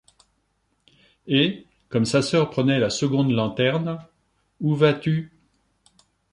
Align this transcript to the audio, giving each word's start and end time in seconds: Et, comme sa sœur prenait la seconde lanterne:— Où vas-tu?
Et, 1.27 1.67
comme 1.89 2.05
sa 2.05 2.23
sœur 2.23 2.49
prenait 2.49 2.79
la 2.79 2.89
seconde 2.89 3.29
lanterne:— 3.29 4.03
Où 4.59 4.73
vas-tu? 4.73 5.31